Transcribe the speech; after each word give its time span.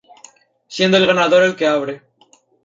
Siendo 0.65 0.97
el 0.97 1.05
ganador 1.05 1.43
el 1.43 1.55
que 1.55 1.67
abre. 1.67 2.01